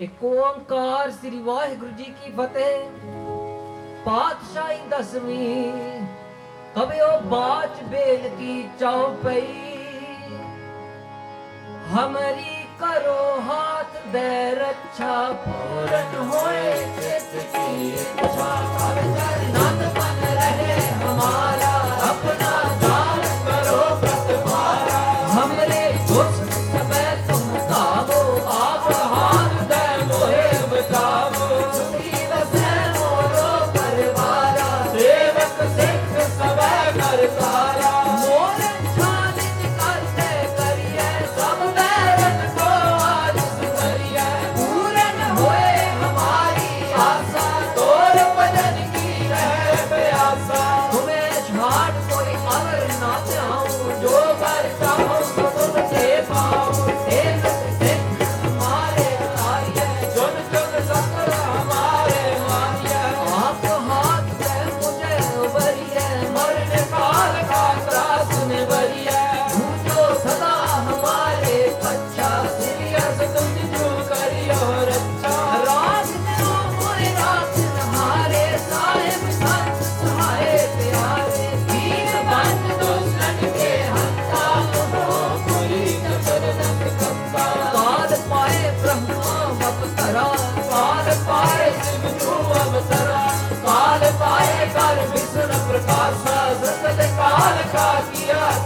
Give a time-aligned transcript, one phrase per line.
[0.00, 2.88] ओंकार श्री वाहेगुरु जी की फतेह।
[4.04, 6.02] पातशाही दसवीं,
[6.74, 9.40] कभी ओ बाच बेल की चौपाई।
[11.88, 19.02] हमारी करो हाथ दे रक्षा अच्छा, पूरन होए चित की इच्छा कर
[19.48, 20.05] नाथ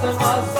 [0.02, 0.59] Bastım az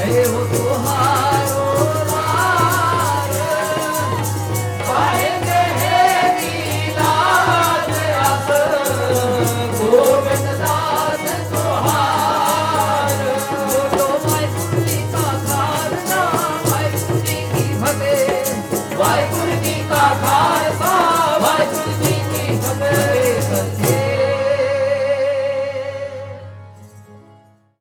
[0.03, 1.00] 陪我多好。